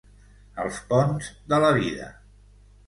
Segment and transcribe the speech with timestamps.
[0.63, 2.13] Els ponts de la vida.